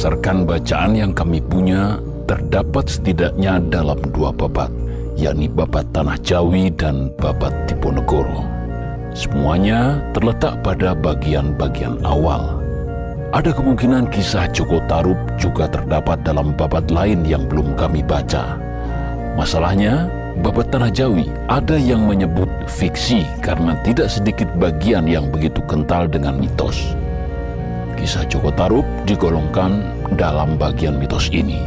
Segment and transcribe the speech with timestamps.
[0.00, 4.72] berdasarkan bacaan yang kami punya, terdapat setidaknya dalam dua babat,
[5.12, 8.48] yakni babat Tanah Jawi dan babat Diponegoro.
[9.12, 12.64] Semuanya terletak pada bagian-bagian awal.
[13.36, 18.56] Ada kemungkinan kisah Joko Tarub juga terdapat dalam babat lain yang belum kami baca.
[19.36, 20.08] Masalahnya,
[20.40, 26.40] babat Tanah Jawi ada yang menyebut fiksi karena tidak sedikit bagian yang begitu kental dengan
[26.40, 26.96] mitos.
[28.00, 29.84] Kisah Joko Tarub digolongkan
[30.16, 31.60] dalam bagian mitos ini.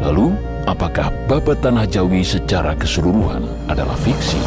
[0.00, 0.32] Lalu,
[0.64, 4.40] apakah babat Tanah Jawi secara keseluruhan adalah fiksi?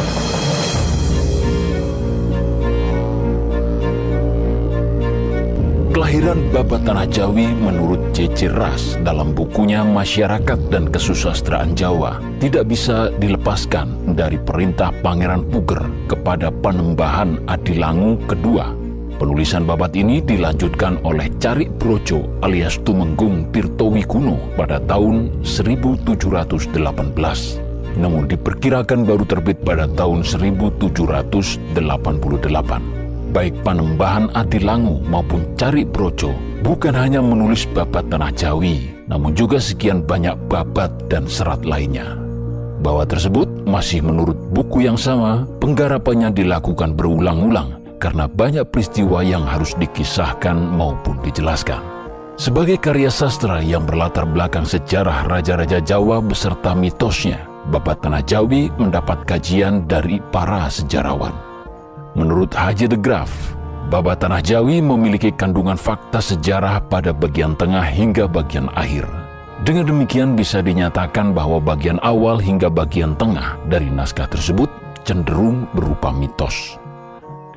[5.94, 8.50] Kelahiran Babat Tanah Jawi menurut C.C.
[8.50, 16.50] Ras dalam bukunya Masyarakat dan Kesusastraan Jawa tidak bisa dilepaskan dari perintah Pangeran Puger kepada
[16.50, 18.79] Panembahan Adilangu kedua.
[19.20, 26.72] Penulisan babat ini dilanjutkan oleh Carik Projo alias Tumenggung Tirtowikuno pada tahun 1718.
[28.00, 31.76] Namun diperkirakan baru terbit pada tahun 1788
[33.30, 40.00] baik Panembahan Adilangu maupun Cari Projo bukan hanya menulis babat Tanah Jawi, namun juga sekian
[40.00, 42.16] banyak babat dan serat lainnya.
[42.80, 49.76] Bahwa tersebut masih menurut buku yang sama, penggarapannya dilakukan berulang-ulang karena banyak peristiwa yang harus
[49.76, 51.84] dikisahkan maupun dijelaskan.
[52.40, 59.28] Sebagai karya sastra yang berlatar belakang sejarah Raja-Raja Jawa beserta mitosnya, Babat Tanah Jawi mendapat
[59.28, 61.36] kajian dari para sejarawan.
[62.16, 63.28] Menurut Haji de Graaf,
[63.92, 69.04] Babat Tanah Jawi memiliki kandungan fakta sejarah pada bagian tengah hingga bagian akhir.
[69.60, 74.72] Dengan demikian bisa dinyatakan bahwa bagian awal hingga bagian tengah dari naskah tersebut
[75.04, 76.79] cenderung berupa mitos.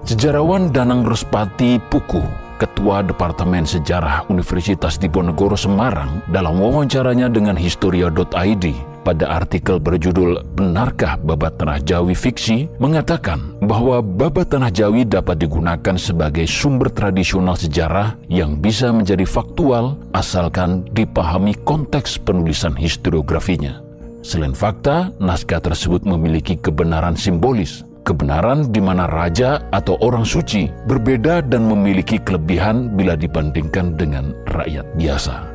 [0.03, 2.19] Sejarawan Danang Respati Puku,
[2.59, 8.65] Ketua Departemen Sejarah Universitas Diponegoro Semarang, dalam wawancaranya dengan Historia.id
[9.07, 15.95] pada artikel berjudul Benarkah Babat Tanah Jawi Fiksi mengatakan bahwa babat Tanah Jawi dapat digunakan
[15.95, 23.79] sebagai sumber tradisional sejarah yang bisa menjadi faktual asalkan dipahami konteks penulisan historiografinya.
[24.19, 31.41] Selain fakta, naskah tersebut memiliki kebenaran simbolis, kebenaran di mana raja atau orang suci berbeda
[31.47, 35.53] dan memiliki kelebihan bila dibandingkan dengan rakyat biasa.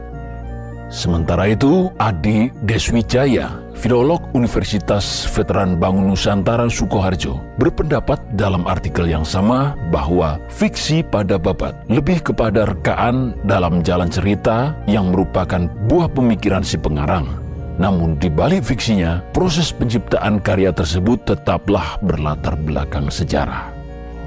[0.89, 9.77] Sementara itu, Adi Deswijaya, filolog Universitas Veteran Bangun Nusantara Sukoharjo, berpendapat dalam artikel yang sama
[9.93, 16.81] bahwa fiksi pada babat lebih kepada rekaan dalam jalan cerita yang merupakan buah pemikiran si
[16.81, 17.48] pengarang.
[17.79, 23.71] Namun di balik fiksinya, proses penciptaan karya tersebut tetaplah berlatar belakang sejarah.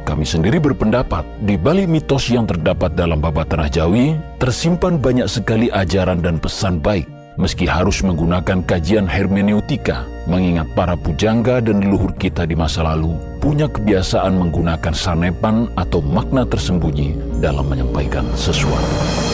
[0.08, 5.70] Kami sendiri berpendapat, di balik mitos yang terdapat dalam babat Tanah Jawi, tersimpan banyak sekali
[5.70, 7.06] ajaran dan pesan baik,
[7.38, 13.66] meski harus menggunakan kajian hermeneutika, mengingat para pujangga dan leluhur kita di masa lalu punya
[13.66, 19.31] kebiasaan menggunakan sanepan atau makna tersembunyi dalam menyampaikan sesuatu.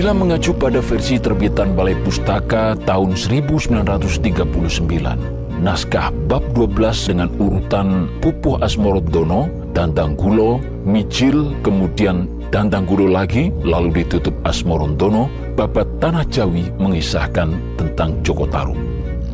[0.00, 4.80] Bila mengacu pada versi terbitan Balai Pustaka tahun 1939,
[5.60, 10.56] naskah bab 12 dengan urutan Pupuh Asmorodono, Dandang Gulo,
[10.88, 18.80] Micil, kemudian Dandang Gulo lagi, lalu ditutup Asmorondono, babat Tanah Jawi mengisahkan tentang Joko Tarub.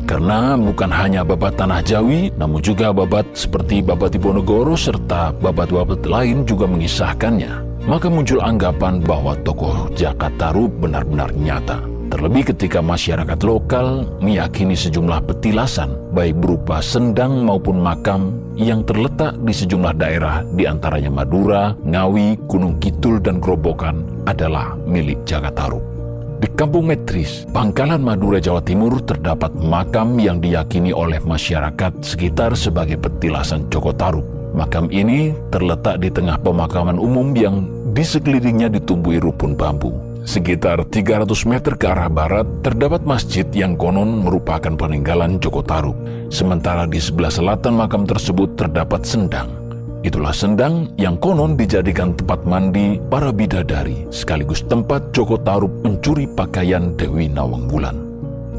[0.03, 6.43] Karena bukan hanya babat Tanah Jawi, namun juga babat seperti babat Diponegoro serta babat-babat lain
[6.43, 11.79] juga mengisahkannya maka muncul anggapan bahwa tokoh Jakataru benar-benar nyata.
[12.07, 19.51] Terlebih ketika masyarakat lokal meyakini sejumlah petilasan, baik berupa sendang maupun makam yang terletak di
[19.51, 25.83] sejumlah daerah di antaranya Madura, Ngawi, Gunung Kidul, dan Grobogan adalah milik Jakataru.
[26.39, 32.95] Di Kampung Metris, Pangkalan Madura, Jawa Timur, terdapat makam yang diyakini oleh masyarakat sekitar sebagai
[32.95, 34.23] petilasan Joko Tarub.
[34.55, 37.67] Makam ini terletak di tengah pemakaman umum yang
[37.97, 39.89] di sekelilingnya ditumbuhi rumpun bambu.
[40.21, 45.97] Sekitar 300 meter ke arah barat, terdapat masjid yang konon merupakan peninggalan Joko Tarub.
[46.29, 49.49] Sementara di sebelah selatan makam tersebut terdapat sendang.
[50.05, 56.93] Itulah sendang yang konon dijadikan tempat mandi para bidadari, sekaligus tempat Joko Tarub mencuri pakaian
[56.93, 57.97] Dewi Nawang Bulan.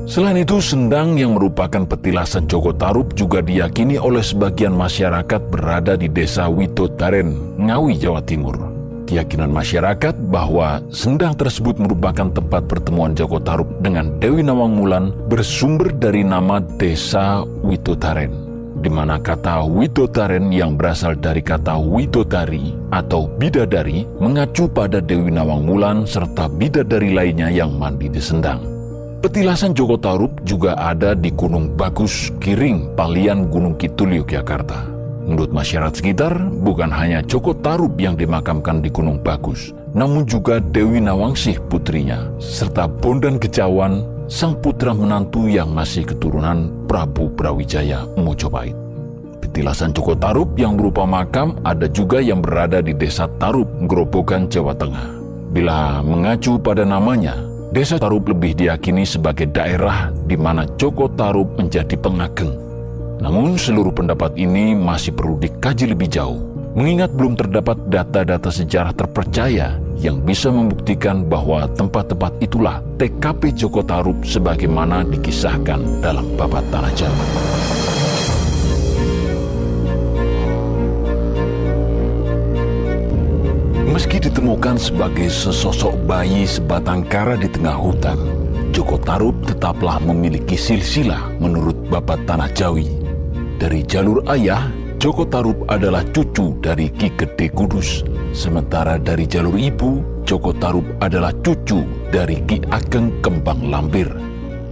[0.08, 6.08] Selain itu, sendang yang merupakan petilasan Joko Tarub juga diyakini oleh sebagian masyarakat berada di
[6.08, 8.77] desa Widodaren, Ngawi, Jawa Timur
[9.08, 15.88] keyakinan masyarakat bahwa sendang tersebut merupakan tempat pertemuan Joko Tarub dengan Dewi Nawang Mulan bersumber
[15.96, 18.48] dari nama desa Witutaren.
[18.78, 25.66] di mana kata Widotaren yang berasal dari kata Widodari atau bidadari mengacu pada Dewi Nawang
[25.66, 28.62] Mulan serta bidadari lainnya yang mandi di sendang.
[29.18, 34.97] Petilasan Joko Tarub juga ada di Gunung Bagus, Kiring, Palian, Gunung Kidul, Yogyakarta.
[35.28, 36.32] Menurut masyarakat sekitar,
[36.64, 42.88] bukan hanya Joko Tarub yang dimakamkan di Gunung Bagus, namun juga Dewi Nawangsih putrinya, serta
[42.88, 48.72] Bondan Gejawan, sang putra menantu yang masih keturunan Prabu Brawijaya Mojopahit.
[49.44, 54.72] Petilasan Joko Tarub yang berupa makam ada juga yang berada di desa Tarub, Grobogan, Jawa
[54.72, 55.12] Tengah.
[55.52, 57.36] Bila mengacu pada namanya,
[57.68, 62.67] Desa Tarub lebih diyakini sebagai daerah di mana Joko Tarub menjadi pengageng.
[63.18, 66.38] Namun seluruh pendapat ini masih perlu dikaji lebih jauh,
[66.78, 74.22] mengingat belum terdapat data-data sejarah terpercaya yang bisa membuktikan bahwa tempat-tempat itulah TKP Joko Tarub
[74.22, 77.26] sebagaimana dikisahkan dalam babat Tanah Jawa.
[83.90, 88.14] Meski ditemukan sebagai sesosok bayi sebatang kara di tengah hutan,
[88.70, 92.97] Joko Tarub tetaplah memiliki silsilah menurut Bapak Tanah Jawi.
[93.58, 94.70] Dari jalur ayah,
[95.02, 101.34] Joko Tarub adalah cucu dari Ki Gede Kudus, sementara dari jalur ibu, Joko Tarub adalah
[101.42, 101.82] cucu
[102.14, 104.06] dari Ki Ageng Kembang Lampir.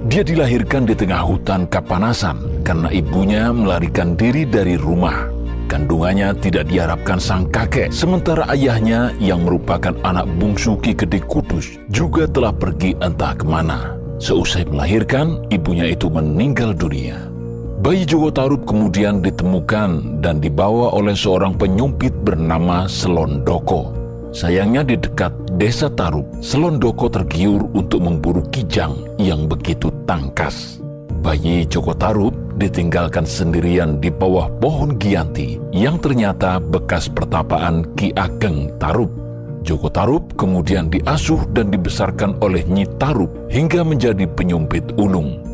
[0.07, 5.35] Dia dilahirkan di tengah hutan Kapanasan karena ibunya melarikan diri dari rumah
[5.67, 12.31] Kandungannya tidak diharapkan sang kakek, sementara ayahnya yang merupakan anak bungsu Ki Gede Kudus juga
[12.31, 13.99] telah pergi entah ke mana.
[14.23, 17.36] Seusai melahirkan, ibunya itu meninggal dunia.
[17.87, 23.95] Bayi Joko Tarub kemudian ditemukan dan dibawa oleh seorang penyumpit bernama Selondoko.
[24.35, 30.83] Sayangnya di dekat desa Tarub, Selondoko tergiur untuk memburu kijang yang begitu tangkas.
[31.23, 38.67] Bayi Joko Tarub ditinggalkan sendirian di bawah pohon Gianti yang ternyata bekas pertapaan Ki Ageng
[38.83, 39.15] Tarub.
[39.63, 45.46] Joko Tarub kemudian diasuh dan dibesarkan oleh Nyi Tarub hingga menjadi penyumpit ulung.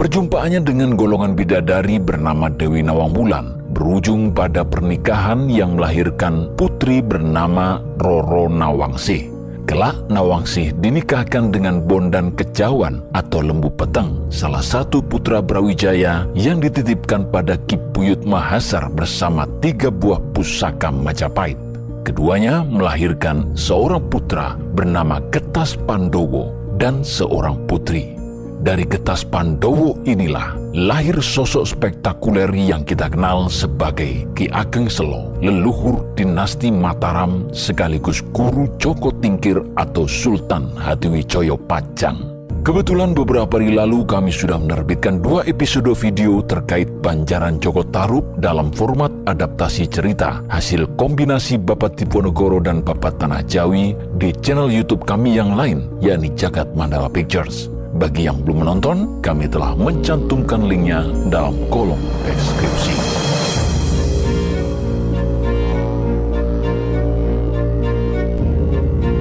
[0.00, 7.84] Perjumpaannya dengan golongan bidadari bernama Dewi Nawang Bulan berujung pada pernikahan yang melahirkan putri bernama
[8.00, 9.28] Roro Nawangsih.
[9.68, 17.28] Kelak Nawangsih dinikahkan dengan Bondan Kejawan atau Lembu Peteng, salah satu putra Brawijaya yang dititipkan
[17.28, 21.60] pada Kipuyut Mahasar bersama tiga buah pusaka Majapahit.
[22.08, 28.19] Keduanya melahirkan seorang putra bernama Ketas Pandowo dan seorang putri.
[28.60, 36.04] Dari Getas Pandowo inilah lahir sosok spektakuler yang kita kenal sebagai Ki Ageng Selo, leluhur
[36.12, 42.20] dinasti Mataram sekaligus guru Joko Tingkir atau Sultan Hadiwijoyo Pajang.
[42.60, 48.68] Kebetulan beberapa hari lalu kami sudah menerbitkan dua episode video terkait Banjaran Joko Tarub dalam
[48.76, 55.40] format adaptasi cerita hasil kombinasi Bapak Diponegoro dan Bapak Tanah Jawi di channel YouTube kami
[55.40, 57.79] yang lain yakni Jagat Mandala Pictures.
[58.00, 62.96] Bagi yang belum menonton, kami telah mencantumkan linknya dalam kolom deskripsi.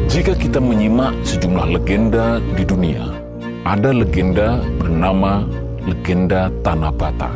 [0.07, 3.03] Jika kita menyimak sejumlah legenda di dunia,
[3.67, 5.43] ada legenda bernama
[5.83, 7.35] legenda Tanah Bata.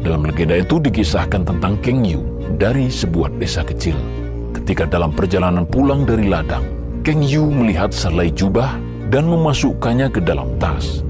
[0.00, 2.24] Dalam legenda itu dikisahkan tentang Keng Yu
[2.56, 4.00] dari sebuah desa kecil.
[4.56, 6.64] Ketika dalam perjalanan pulang dari ladang,
[7.04, 11.02] Keng Yu melihat selai jubah dan memasukkannya ke dalam tas.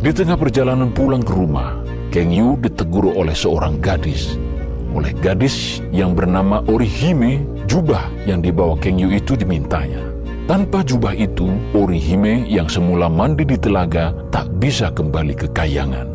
[0.00, 1.76] Di tengah perjalanan pulang ke rumah,
[2.08, 4.36] Keng Yu ditegur oleh seorang gadis.
[4.96, 10.00] Oleh gadis yang bernama Orihime, jubah yang dibawa Keng Yu itu dimintanya.
[10.48, 16.08] Tanpa jubah itu, Orihime yang semula mandi di telaga tak bisa kembali ke kayangan.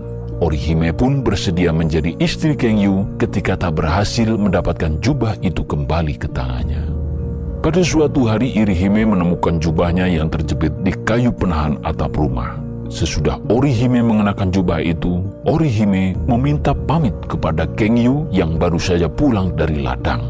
[0.43, 6.27] Orihime pun bersedia menjadi istri Keng Yu ketika tak berhasil mendapatkan jubah itu kembali ke
[6.27, 6.94] tangannya.
[7.65, 12.61] Pada suatu hari Irihime menemukan jubahnya yang terjepit di kayu penahan atap rumah.
[12.93, 19.81] Sesudah Orihime mengenakan jubah itu, Orihime meminta pamit kepada Kengyu yang baru saja pulang dari
[19.81, 20.21] ladang.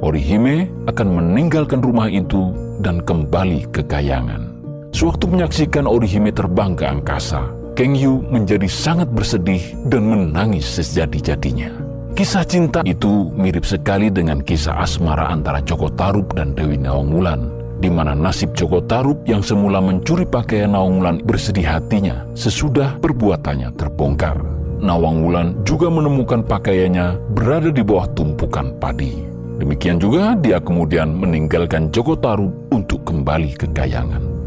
[0.00, 4.48] Orihime akan meninggalkan rumah itu dan kembali ke kayangan.
[4.96, 9.60] Sewaktu menyaksikan Orihime terbang ke angkasa, Kengyu menjadi sangat bersedih
[9.92, 11.87] dan menangis sejadi-jadinya.
[12.18, 17.46] Kisah cinta itu mirip sekali dengan kisah asmara antara Joko Tarub dan Dewi Nawang Wulan,
[17.78, 23.70] di mana nasib Joko Tarub yang semula mencuri pakaian Nawang Wulan bersedih hatinya sesudah perbuatannya
[23.78, 24.34] terbongkar.
[24.82, 29.14] Nawang Wulan juga menemukan pakaiannya berada di bawah tumpukan padi.
[29.62, 34.37] Demikian juga dia kemudian meninggalkan Joko Tarub untuk kembali ke kayangan.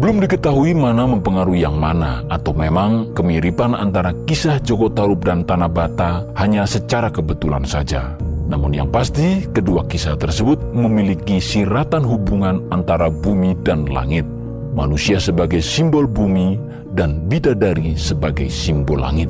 [0.00, 5.68] Belum diketahui mana mempengaruhi yang mana, atau memang kemiripan antara kisah Joko Tarub dan Tanah
[5.68, 8.16] Bata hanya secara kebetulan saja.
[8.48, 14.24] Namun yang pasti, kedua kisah tersebut memiliki siratan hubungan antara bumi dan langit.
[14.72, 16.56] Manusia sebagai simbol bumi
[16.96, 19.28] dan bidadari sebagai simbol langit.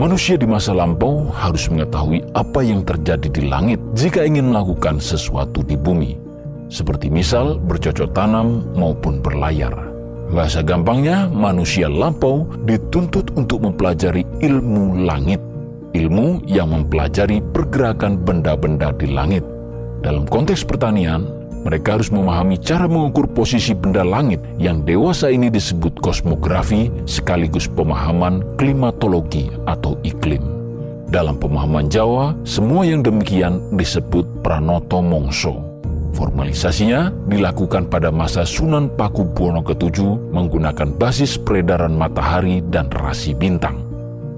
[0.00, 5.60] Manusia di masa lampau harus mengetahui apa yang terjadi di langit jika ingin melakukan sesuatu
[5.60, 6.23] di bumi
[6.68, 9.94] seperti misal bercocok tanam maupun berlayar.
[10.32, 15.38] Bahasa gampangnya, manusia lampau dituntut untuk mempelajari ilmu langit,
[15.92, 19.44] ilmu yang mempelajari pergerakan benda-benda di langit.
[20.00, 21.28] Dalam konteks pertanian,
[21.64, 28.44] mereka harus memahami cara mengukur posisi benda langit yang dewasa ini disebut kosmografi sekaligus pemahaman
[28.60, 30.44] klimatologi atau iklim.
[31.08, 35.73] Dalam pemahaman Jawa, semua yang demikian disebut pranoto mongso.
[36.14, 43.82] Formalisasinya dilakukan pada masa Sunan Paku Buwono ke-7 menggunakan basis peredaran matahari dan rasi bintang.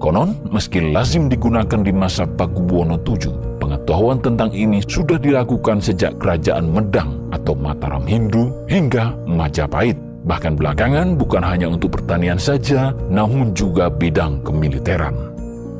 [0.00, 6.16] Konon, meski lazim digunakan di masa Paku Buwono VII, pengetahuan tentang ini sudah dilakukan sejak
[6.16, 10.00] kerajaan Medang atau Mataram Hindu hingga Majapahit.
[10.26, 15.14] Bahkan belakangan bukan hanya untuk pertanian saja, namun juga bidang kemiliteran.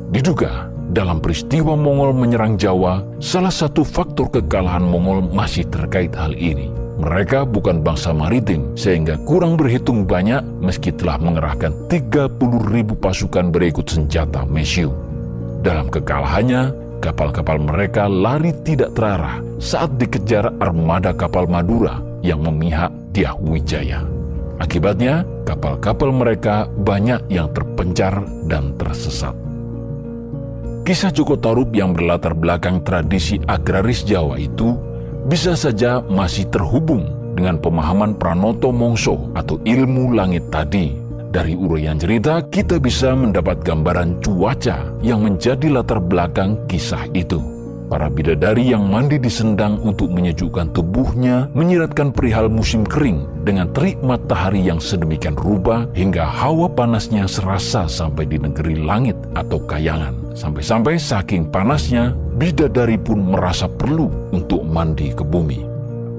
[0.07, 6.71] Diduga dalam peristiwa Mongol menyerang Jawa, salah satu faktor kekalahan Mongol masih terkait hal ini.
[6.97, 12.39] Mereka bukan bangsa maritim, sehingga kurang berhitung banyak meski telah mengerahkan 30
[12.73, 14.89] ribu pasukan berikut senjata Mesiu.
[15.61, 23.37] Dalam kekalahannya, kapal-kapal mereka lari tidak terarah saat dikejar armada kapal Madura yang memihak Dyah
[23.37, 24.01] Wijaya.
[24.57, 29.46] Akibatnya, kapal-kapal mereka banyak yang terpencar dan tersesat.
[30.87, 34.79] Kisah Joko Tarub yang berlatar belakang tradisi agraris Jawa itu
[35.27, 40.95] bisa saja masih terhubung dengan pemahaman Pranoto Mongso atau ilmu langit tadi.
[41.27, 47.56] Dari uraian cerita, kita bisa mendapat gambaran cuaca yang menjadi latar belakang kisah itu.
[47.87, 53.95] Para bidadari yang mandi di sendang untuk menyejukkan tubuhnya menyiratkan perihal musim kering dengan terik
[54.03, 60.11] matahari yang sedemikian rubah hingga hawa panasnya serasa sampai di negeri langit atau kayangan.
[60.35, 65.63] Sampai-sampai saking panasnya, bidadari pun merasa perlu untuk mandi ke bumi.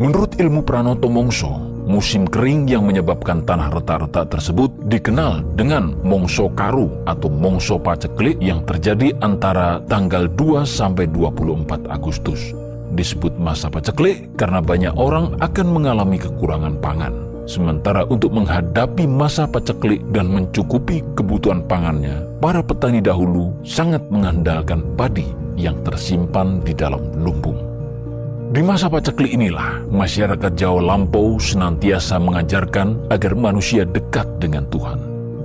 [0.01, 6.93] Menurut ilmu Pranoto Mongso, musim kering yang menyebabkan tanah retak-retak tersebut dikenal dengan Mongso Karu
[7.09, 12.53] atau Mongso Paceklik yang terjadi antara tanggal 2 sampai 24 Agustus.
[12.93, 17.13] Disebut masa paceklik karena banyak orang akan mengalami kekurangan pangan.
[17.49, 25.25] Sementara untuk menghadapi masa paceklik dan mencukupi kebutuhan pangannya, para petani dahulu sangat mengandalkan padi
[25.57, 27.68] yang tersimpan di dalam lumbung.
[28.49, 34.99] Di masa paceklik inilah, masyarakat Jawa Lampau senantiasa mengajarkan agar manusia dekat dengan Tuhan.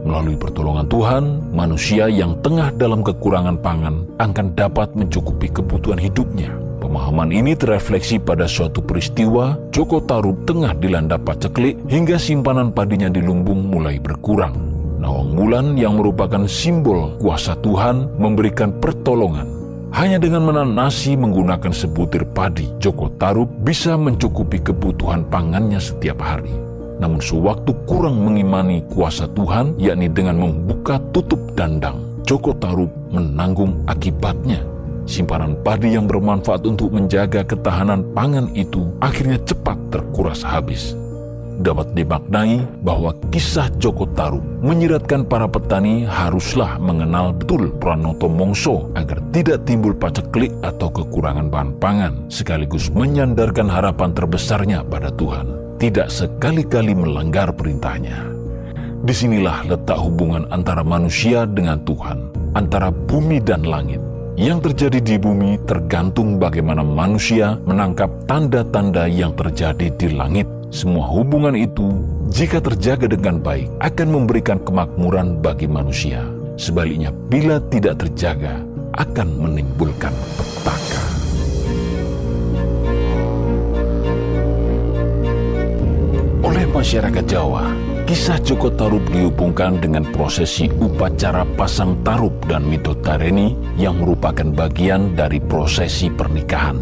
[0.03, 7.31] Melalui pertolongan Tuhan, manusia yang tengah dalam kekurangan pangan akan dapat mencukupi kebutuhan hidupnya Pemahaman
[7.31, 13.71] ini terefleksi pada suatu peristiwa Joko Tarub tengah dilanda paceklik hingga simpanan padinya di lumbung
[13.71, 14.51] mulai berkurang.
[14.99, 19.52] Nawang Mulan yang merupakan simbol kuasa Tuhan memberikan pertolongan.
[19.93, 26.51] Hanya dengan menanasi menggunakan sebutir padi, Joko Tarub bisa mencukupi kebutuhan pangannya setiap hari.
[26.97, 34.73] Namun sewaktu kurang mengimani kuasa Tuhan, yakni dengan membuka tutup dandang, Joko Tarub menanggung akibatnya
[35.03, 40.95] Simpanan padi yang bermanfaat untuk menjaga ketahanan pangan itu akhirnya cepat terkuras habis.
[41.61, 49.21] Dapat dimaknai bahwa kisah Joko Tarub menyiratkan para petani haruslah mengenal betul Pranoto Mongso agar
[49.29, 55.77] tidak timbul paceklik atau kekurangan bahan pangan, sekaligus menyandarkan harapan terbesarnya pada Tuhan.
[55.77, 58.33] Tidak sekali-kali melanggar perintahnya.
[59.03, 63.99] Di sinilah letak hubungan antara manusia dengan Tuhan, antara bumi dan langit
[64.33, 70.49] yang terjadi di bumi tergantung bagaimana manusia menangkap tanda-tanda yang terjadi di langit.
[70.73, 72.01] Semua hubungan itu,
[72.33, 76.25] jika terjaga dengan baik, akan memberikan kemakmuran bagi manusia.
[76.57, 78.57] Sebaliknya, bila tidak terjaga,
[78.97, 81.03] akan menimbulkan petaka.
[86.41, 87.69] Oleh masyarakat Jawa,
[88.03, 95.39] Kisah Joko Tarub dihubungkan dengan prosesi upacara pasang tarub dan mitotareni yang merupakan bagian dari
[95.39, 96.75] prosesi pernikahan.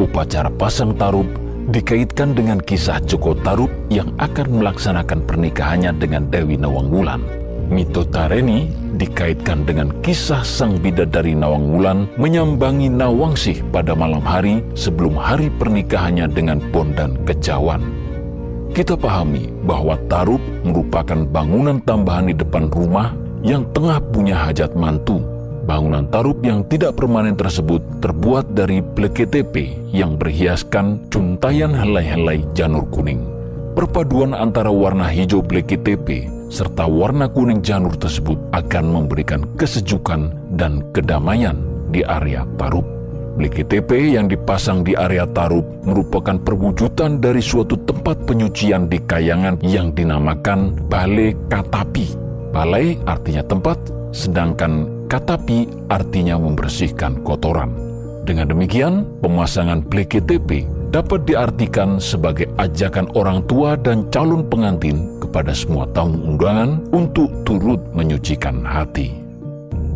[0.00, 1.28] Upacara pasang tarub
[1.68, 7.20] dikaitkan dengan kisah Joko Tarub yang akan melaksanakan pernikahannya dengan Dewi Nawangwulan.
[7.68, 16.32] Mitotareni dikaitkan dengan kisah sang bidadari Nawangwulan menyambangi Nawangsih pada malam hari sebelum hari pernikahannya
[16.32, 18.05] dengan Bondan Kejawan.
[18.76, 25.24] Kita pahami bahwa tarup merupakan bangunan tambahan di depan rumah yang tengah punya hajat mantu.
[25.64, 29.56] Bangunan tarup yang tidak permanen tersebut terbuat dari pleketp
[29.96, 33.24] yang berhiaskan cuntayan helai-helai janur kuning.
[33.72, 41.56] Perpaduan antara warna hijau pleketp serta warna kuning janur tersebut akan memberikan kesejukan dan kedamaian
[41.88, 42.44] di area
[43.36, 43.52] tarup.
[43.52, 49.92] BKTP yang dipasang di area tarup merupakan perwujudan dari suatu tempat penyucian di kayangan yang
[49.92, 52.16] dinamakan Balai Katapi.
[52.52, 53.76] Balai artinya tempat,
[54.16, 57.70] sedangkan Katapi artinya membersihkan kotoran.
[58.26, 65.86] Dengan demikian, pemasangan BKTP dapat diartikan sebagai ajakan orang tua dan calon pengantin kepada semua
[65.94, 69.25] tamu undangan untuk turut menyucikan hati.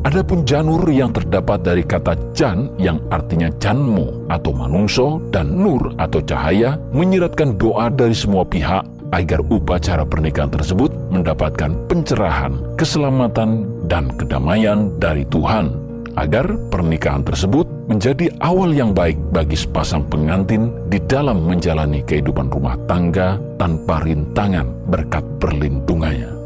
[0.00, 6.24] Adapun janur yang terdapat dari kata jan yang artinya janmo atau manungso dan nur atau
[6.24, 8.80] cahaya menyiratkan doa dari semua pihak
[9.12, 15.68] agar upacara pernikahan tersebut mendapatkan pencerahan, keselamatan, dan kedamaian dari Tuhan
[16.16, 22.74] agar pernikahan tersebut menjadi awal yang baik bagi sepasang pengantin di dalam menjalani kehidupan rumah
[22.88, 26.39] tangga tanpa rintangan berkat perlindungannya.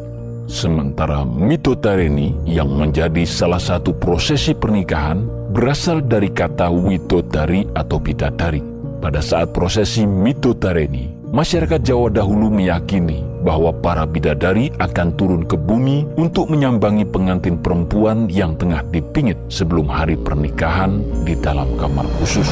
[0.45, 5.25] Sementara mitotareni yang menjadi salah satu prosesi pernikahan
[5.57, 8.61] berasal dari kata widodari atau bidadari.
[9.01, 16.05] Pada saat prosesi mitotareni, masyarakat Jawa dahulu meyakini bahwa para bidadari akan turun ke bumi
[16.21, 22.49] untuk menyambangi pengantin perempuan yang tengah dipingit sebelum hari pernikahan di dalam kamar khusus.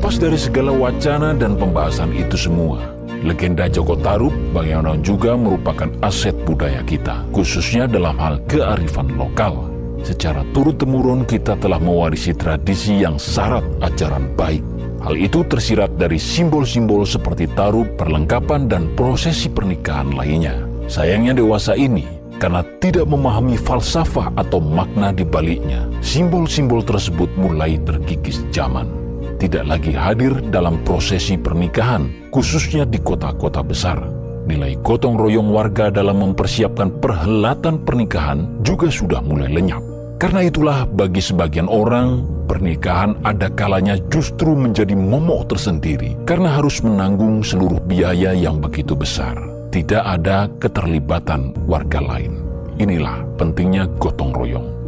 [0.00, 2.80] Lepas dari segala wacana dan pembahasan itu semua,
[3.20, 9.68] legenda Joko Tarub bagaimanapun juga merupakan aset budaya kita, khususnya dalam hal kearifan lokal.
[10.00, 14.64] Secara turun-temurun kita telah mewarisi tradisi yang syarat ajaran baik.
[15.04, 20.64] Hal itu tersirat dari simbol-simbol seperti tarub, perlengkapan, dan prosesi pernikahan lainnya.
[20.88, 22.08] Sayangnya dewasa ini,
[22.40, 28.99] karena tidak memahami falsafah atau makna di baliknya, simbol-simbol tersebut mulai terkikis zaman
[29.40, 34.04] tidak lagi hadir dalam prosesi pernikahan, khususnya di kota-kota besar.
[34.44, 39.80] Nilai gotong royong warga dalam mempersiapkan perhelatan pernikahan juga sudah mulai lenyap.
[40.20, 47.40] Karena itulah bagi sebagian orang, pernikahan ada kalanya justru menjadi momok tersendiri karena harus menanggung
[47.40, 49.40] seluruh biaya yang begitu besar.
[49.72, 52.42] Tidak ada keterlibatan warga lain.
[52.76, 54.79] Inilah pentingnya gotong royong.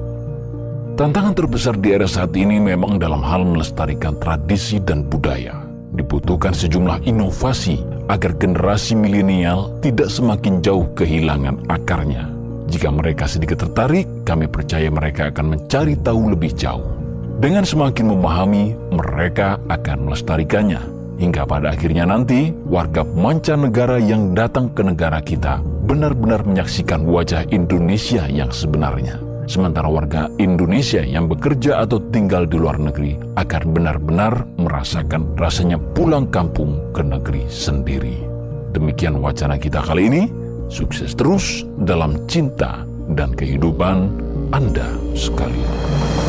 [0.93, 5.65] Tantangan terbesar di era saat ini memang dalam hal melestarikan tradisi dan budaya.
[5.97, 7.81] Dibutuhkan sejumlah inovasi
[8.13, 12.29] agar generasi milenial tidak semakin jauh kehilangan akarnya.
[12.69, 16.85] Jika mereka sedikit tertarik, kami percaya mereka akan mencari tahu lebih jauh.
[17.41, 20.81] Dengan semakin memahami, mereka akan melestarikannya.
[21.17, 28.29] Hingga pada akhirnya nanti, warga mancanegara yang datang ke negara kita benar-benar menyaksikan wajah Indonesia
[28.29, 35.35] yang sebenarnya sementara warga Indonesia yang bekerja atau tinggal di luar negeri akan benar-benar merasakan
[35.35, 38.17] rasanya pulang kampung ke negeri sendiri.
[38.73, 40.23] Demikian wacana kita kali ini.
[40.73, 44.09] Sukses terus dalam cinta dan kehidupan
[44.57, 46.22] Anda sekalian.